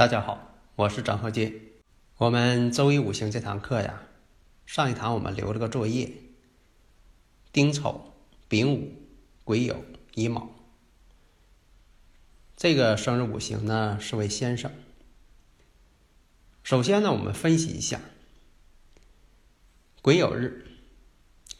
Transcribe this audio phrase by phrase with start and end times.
[0.00, 1.60] 大家好，我是张和金。
[2.16, 4.00] 我们周一五行这堂课呀，
[4.64, 6.10] 上一堂我们留了个作业：
[7.52, 8.14] 丁丑、
[8.48, 8.94] 丙午、
[9.44, 9.76] 癸酉、
[10.14, 10.48] 乙卯。
[12.56, 14.72] 这个生日五行呢是位先生。
[16.62, 18.00] 首先呢，我们分析一下
[20.00, 20.66] 癸酉日。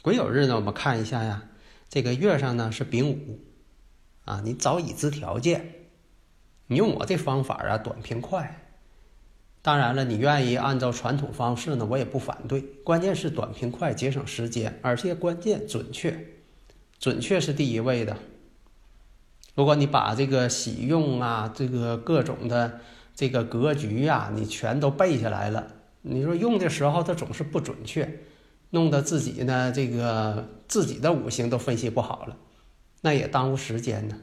[0.01, 1.47] 癸酉日呢，我们看一下呀，
[1.91, 3.39] 这个月上呢是丙午
[4.25, 5.80] 啊，你找已知条件。
[6.71, 8.63] 你用我这方法啊，短平快。
[9.61, 12.61] 当然了，你愿意按照传统方式呢，我也不反对。
[12.85, 16.29] 关键是短平快，节省时间，而且关键准确，
[17.01, 18.17] 准确是第一位的。
[19.57, 22.79] 如果你把这个喜用啊，这个各种的
[23.17, 25.67] 这个格局呀，你全都背下来了，
[26.03, 28.21] 你说用的时候它总是不准确，
[28.71, 32.37] 弄得自己呢这个自己的五行都分析不好了，
[33.01, 34.17] 那也耽误时间呢。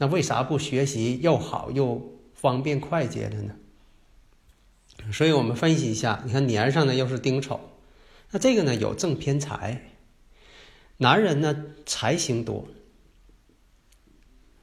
[0.00, 3.54] 那为啥不学习又好又方便快捷的呢？
[5.12, 7.60] 所以我们分析一下，你看年上呢又是丁丑，
[8.30, 9.90] 那这个呢有正偏财，
[10.96, 12.66] 男人呢财星多。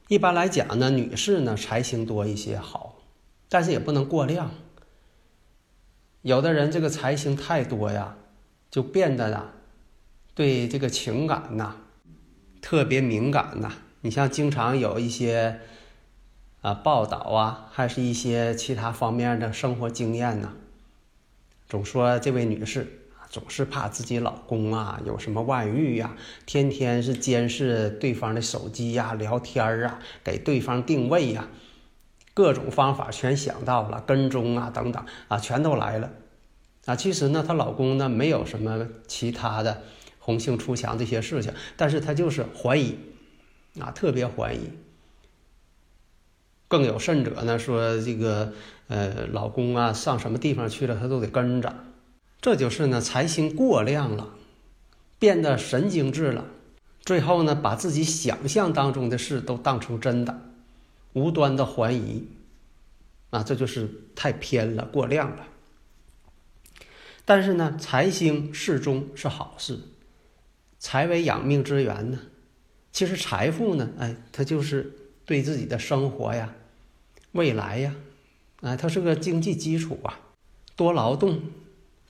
[0.08, 3.00] 一般来讲呢，女士呢财星多一些好，
[3.48, 4.50] 但是也不能过量。
[6.22, 8.16] 有的人这个财星太多呀，
[8.72, 9.52] 就变得啊，
[10.34, 11.76] 对这个情感呐
[12.60, 13.72] 特别敏感呐。
[14.00, 15.58] 你像经常有一些
[16.60, 20.52] 啊报道啊，还是一些其他方面的生活经验呢，
[21.68, 22.86] 总说这位女士，
[23.28, 26.14] 总是怕自己老公啊有什么外遇呀，
[26.46, 31.48] 天天是监视对方的手机呀、聊天啊，给对方定位呀，
[32.34, 36.12] 各种方法全想到了，跟踪啊等等啊，全都来了
[36.86, 36.94] 啊。
[36.94, 39.82] 其实呢，她老公呢没有什么其他的
[40.20, 42.96] 红杏出墙这些事情，但是她就是怀疑。
[43.78, 44.70] 啊，特别怀疑。
[46.68, 48.52] 更有甚者呢，说这个
[48.88, 51.74] 呃，老公啊，上什么地方去了，他都得跟着。
[52.40, 54.34] 这就是呢，财星过量了，
[55.18, 56.44] 变得神经质了。
[57.00, 60.42] 最后呢，把自己想象当中的事都当成真的，
[61.14, 62.28] 无端的怀疑。
[63.30, 65.46] 啊，这就是太偏了，过量了。
[67.24, 69.80] 但是呢，财星适中是好事，
[70.78, 72.18] 财为养命之源呢。
[72.98, 74.92] 其实财富呢，哎，它就是
[75.24, 76.52] 对自己的生活呀、
[77.30, 77.94] 未来呀，
[78.60, 80.18] 哎，它是个经济基础啊。
[80.74, 81.40] 多劳动，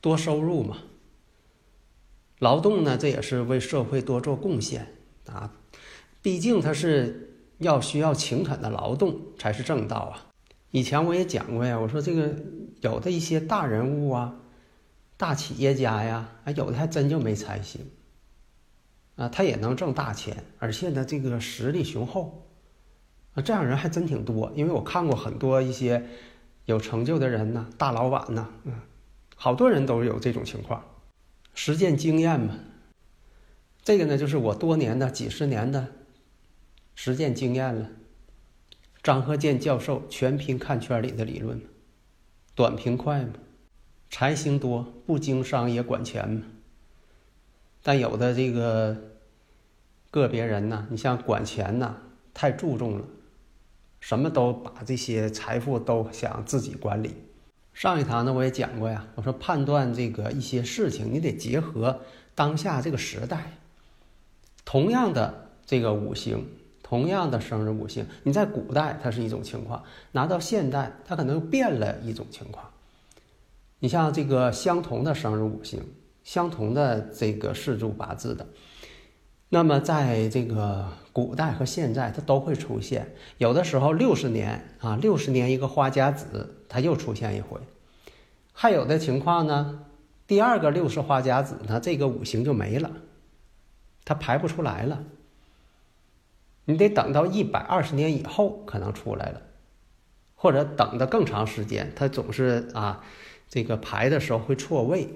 [0.00, 0.78] 多收入嘛。
[2.38, 4.94] 劳动呢，这也是为社会多做贡献
[5.26, 5.52] 啊。
[6.22, 10.26] 毕竟它是要需要勤恳的劳动才是正道啊。
[10.70, 12.34] 以前我也讲过呀，我说这个
[12.80, 14.34] 有的一些大人物啊、
[15.18, 17.78] 大企业家呀，啊，有的还真就没财星。
[19.18, 22.46] 啊，他也能挣大钱，而且呢，这个实力雄厚，
[23.34, 24.52] 啊，这样人还真挺多。
[24.54, 26.06] 因为我看过很多一些
[26.66, 28.74] 有成就的人呢，大老板呢，嗯，
[29.34, 30.84] 好多人都有这种情况，
[31.52, 32.54] 实践经验嘛。
[33.82, 35.88] 这个呢，就是我多年的、几十年的
[36.94, 37.90] 实践经验了。
[39.02, 41.60] 张鹤剑教授全凭看圈里的理论，
[42.54, 43.32] 短平快嘛，
[44.10, 46.42] 财星多，不经商也管钱嘛。
[47.82, 48.96] 但有的这个
[50.10, 51.96] 个别人呢，你像管钱呢，
[52.34, 53.04] 太注重了，
[54.00, 57.14] 什么都把这些财富都想自己管理。
[57.72, 62.00] 上一堂呢，我也讲过呀，我说判断这个一些事情，你得结合
[62.34, 63.52] 当下这个时代。
[64.64, 66.44] 同样的这个五行，
[66.82, 72.68] 同样的生日五行，你在古代它是一种情况，拿到现代它可能变了一种情况。
[73.78, 75.80] 你像这个相同的生日五行。
[76.28, 78.46] 相同的这个四柱八字的，
[79.48, 83.14] 那么在这个古代和现在，它都会出现。
[83.38, 87.58] 有的时候六十年啊，六十年一个花甲子，它又出现一回；
[88.52, 89.86] 还有的情况呢，
[90.26, 92.92] 第二个六十花甲子呢，这个五行就没了，
[94.04, 95.04] 它排不出来了。
[96.66, 99.40] 你得等到一百二十年以后可能出来了，
[100.34, 103.02] 或者等的更长时间，它总是啊，
[103.48, 105.08] 这个排的时候会错位。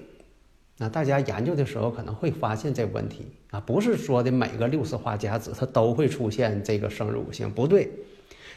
[0.82, 7.88] 那大家研究的时候可能会发现这个问题啊，不是说的每个六十花甲子它都会出现这个生日五行，不对。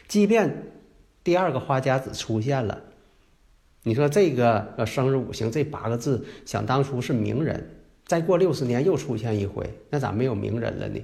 [0.08, 0.52] 即便
[1.22, 2.82] 第二个花甲子出现了，
[3.84, 7.64] 你说这个呃生日五行这八个字，想当初是名人，
[8.06, 11.00] 再过六十年又出现一回，那咋没有名人了呢？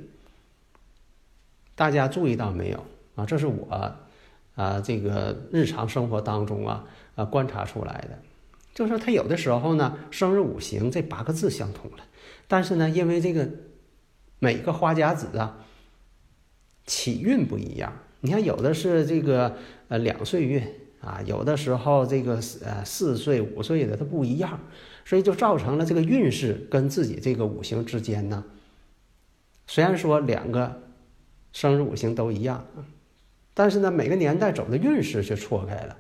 [1.77, 2.85] 大家注意到没有
[3.15, 3.25] 啊？
[3.25, 3.97] 这是我
[4.57, 6.85] 啊这个日常生活当中啊
[7.15, 8.19] 啊观察出来的。
[8.75, 11.99] 就是说，他有的时候呢，生日五行这八个字相同了，
[12.49, 13.49] 但是呢，因为这个
[14.39, 15.67] 每个花甲子啊
[16.87, 19.57] 起运不一样，你看有的是这个
[19.89, 20.63] 呃两岁运
[21.01, 24.59] 啊，有的时候这个呃四岁五岁的它不一样，
[25.05, 28.45] 所以就造成了这个运势跟自己这个五行之间呢，
[29.67, 30.83] 虽然说两个
[31.53, 32.67] 生日五行都一样，
[33.53, 35.99] 但是呢，每个年代走的运势却错开了，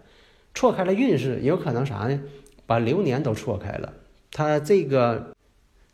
[0.55, 2.19] 错开了运势，有可能啥呢？
[2.67, 3.93] 把流年都错开了，
[4.31, 5.35] 他这个，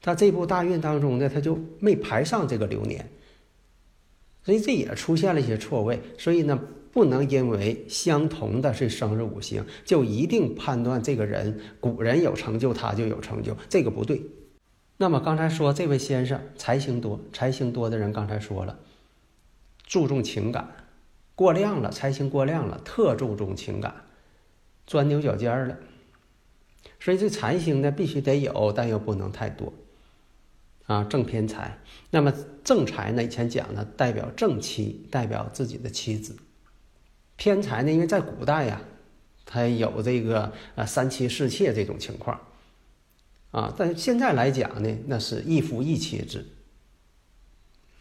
[0.01, 3.09] 他这部大运当中呢，他就没排上这个流年，
[4.45, 6.01] 所以这也出现了一些错位。
[6.19, 6.59] 所以呢，
[6.93, 14.23] 不能因为相同的是生日五行，就一定判断这个人古人有成就，他就有成就，这个不对。
[14.97, 18.79] 那么刚才说这位先生财星多，财星多的人刚才说了，
[19.87, 20.69] 注重情感，
[21.35, 23.95] 过量了，财星过量了，特注重情感，
[24.87, 25.77] 钻牛角尖了。
[27.01, 29.73] 所以这财星呢，必须得有，但又不能太多，
[30.87, 31.79] 啊，正偏财。
[32.11, 32.33] 那么
[32.65, 36.35] 正财呢，以前讲呢，代表正妻，代表自己的妻子；
[37.37, 38.81] 偏财呢，因为在古代呀，
[39.47, 42.41] 它有这个啊三妻四妾这种情况，
[43.53, 46.45] 啊，但是现在来讲呢，那是一夫一妻制。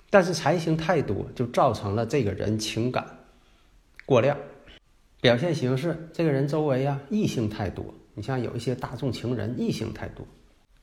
[0.09, 3.05] 但是财星太多，就造成了这个人情感
[4.05, 4.37] 过量，
[5.21, 7.93] 表现形式，这个人周围呀异性太多。
[8.17, 10.25] 你像有一些大众情人，异性太多，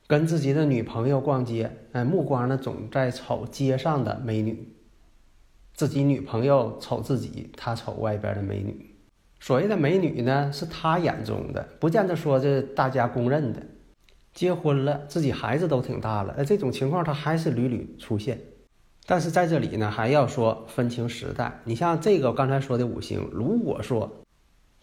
[0.06, 4.69] 跟自己的女朋友逛街，哎，目光呢总在瞅街上的美女，
[5.75, 8.94] 自己女朋友瞅自己，他瞅外边的美女。
[9.40, 13.60] 所谓的美女呢，是他眼中的，不见得说这大家公认的。
[14.32, 18.38] 结婚了，自己孩子都挺大了，哎，这种情况他还是屡屡出现。
[19.06, 21.60] 但是在这里呢，还要说分清时代。
[21.64, 24.20] 你像这个刚才说的五行，如果说。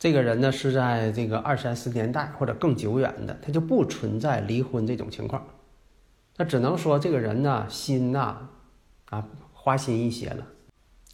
[0.02, 5.46] 这个人呢是在这个二三十年代或者更久远的，他就不存在离婚这种情况，
[6.38, 8.50] 那只能说这个人呢心呐
[9.06, 10.48] 啊花心一些了。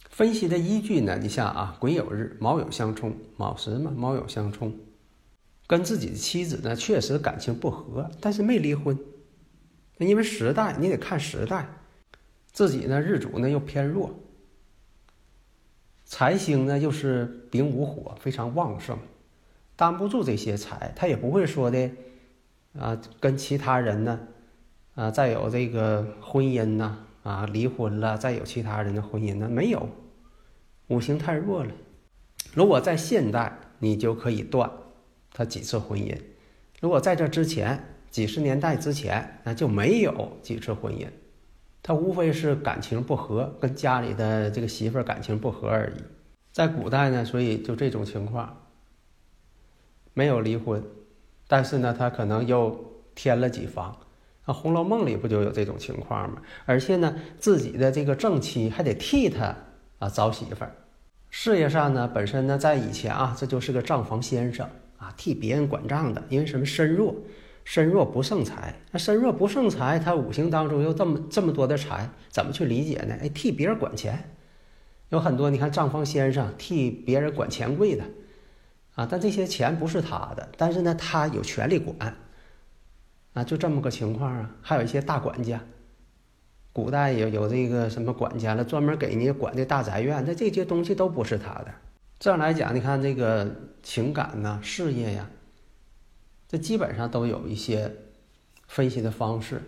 [0.08, 4.74] 分析的依据呢，你像啊癸酉日卯酉相冲，卯时嘛卯酉相冲，
[5.66, 8.98] 跟自己的妻子呢确实感情不和，但是没离婚。
[9.98, 11.68] 那因为时代你得看时代，
[12.52, 14.18] 自己呢日主呢又偏弱。
[16.08, 18.98] 财星呢又是丙午火，非常旺盛，
[19.76, 21.90] 担不住这些财，他也不会说的，
[22.78, 24.18] 啊，跟其他人呢，
[24.94, 29.86] 啊，再有这个婚姻呢，啊，离婚了，再有其他人的婚姻呢，没有，
[30.86, 31.70] 五行太弱了。
[32.54, 34.70] 如果在现代，你就可以断
[35.30, 36.16] 他几次婚姻；
[36.80, 41.06] 如果在这之前，几十年代之前，那就没有几次婚姻。
[41.82, 46.02] 他无非是感情不和，跟家里的这个媳妇儿感情不和而已。
[46.52, 48.64] 在古代呢，所以就这种情况，
[50.12, 50.82] 没有离婚，
[51.46, 52.78] 但是呢，他可能又
[53.14, 53.96] 添了几房。
[54.44, 56.42] 啊，《红楼梦》里不就有这种情况吗？
[56.64, 59.54] 而且呢，自己的这个正妻还得替他
[59.98, 60.72] 啊找媳妇儿。
[61.30, 64.66] 事业上呢，本身呢，在以前啊，这就是个账房先生
[64.96, 67.14] 啊，替别人管账的，因为什么身弱。
[67.68, 73.14] 身弱不胜财，那身弱不胜财，他五行当中又这么这么多的财，怎么去理解呢？
[73.20, 74.30] 哎，替别人管钱，
[75.10, 78.04] 有很多你看账房先生替别人管钱柜的，
[78.94, 82.16] 啊，但这些钱不是他的，但是呢，他有权利管，
[83.34, 84.50] 啊，就这么个情况啊。
[84.62, 85.60] 还有一些大管家，
[86.72, 91.66] 古代有有这个什么管家了，专门给你管这大宅院，那这些东西都不是他的。
[92.18, 93.46] 这样来讲，你看这个
[93.82, 95.28] 情感呐，事业呀。
[96.48, 97.94] 这基本上都有一些
[98.66, 99.60] 分析的方式，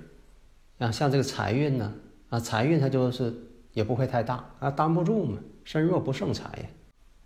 [0.79, 1.93] 啊，像这个财运呢，
[2.31, 3.35] 啊，财运它就是
[3.75, 6.65] 也不会太大啊，担不住嘛，身弱不胜财呀。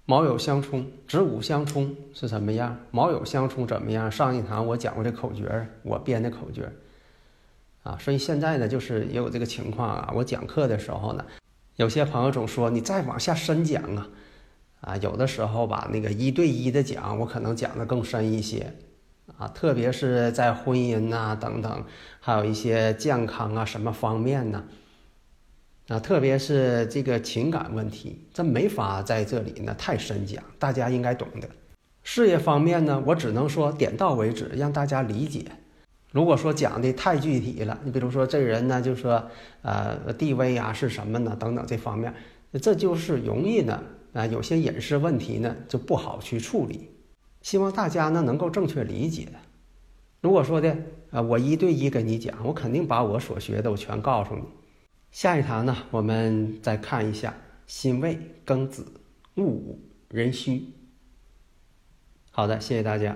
[0.06, 2.76] 卯酉相冲，子午相冲是什么样？
[2.90, 4.10] 卯酉相冲怎么样？
[4.10, 6.70] 上一堂我讲过这口诀，我编的口诀，
[7.84, 10.12] 啊，所以现在呢，就是也有这个情况啊。
[10.14, 11.24] 我讲课的时候呢，
[11.76, 14.08] 有些朋友总说你再往下深讲啊，
[14.80, 18.74] 啊，有的时候吧，那个一对一的讲，我可能讲的更深一些。
[19.38, 21.84] 啊，特别是在婚姻呐等等，
[22.20, 24.64] 还有一些健康啊什么方面呢？
[25.88, 31.48] 啊，特别是这个情感问题，这没法在这里呢太深讲，大家应该懂的。
[32.02, 35.44] 事业方面呢，我只能说点到为止，让大家理解。
[36.12, 39.30] 如果说讲的太具体了，你比如说这人呢，就说
[39.62, 41.36] 呃地位啊是什么呢？
[41.40, 42.14] 等等这方面，
[42.62, 46.90] 这就是容易呢啊有些隐私问题呢就不好去处理。
[47.44, 49.28] 希望大家呢能够正确理解。
[50.22, 50.74] 如果说的
[51.10, 54.42] 啊我一对一跟你讲，我肯定把我所学的我全告诉你。
[55.10, 57.34] 下一堂呢，我们再看一下
[57.66, 58.86] 辛未、庚子、
[59.34, 60.72] 戊午、壬戌。
[62.30, 63.14] 好的，谢谢大家。